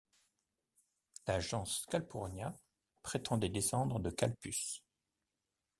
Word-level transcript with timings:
La 1.27 1.39
gens 1.39 1.63
Calpurnia 1.91 2.55
prétendait 3.03 3.49
descendre 3.49 3.99
de 3.99 4.09
Calpus. 4.09 4.81